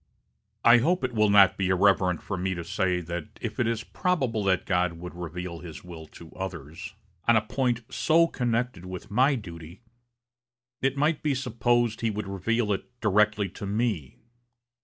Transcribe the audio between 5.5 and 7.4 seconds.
his will to others, on